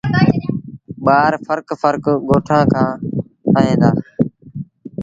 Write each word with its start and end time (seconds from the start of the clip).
ٻآر 1.05 1.31
ڦرڪ 1.45 1.67
ڦرڪ 1.81 2.05
ڳوٺآݩ 2.27 2.69
کآݩ 2.71 2.93
ائيٚݩ 3.57 3.79
دآ۔ 3.81 3.89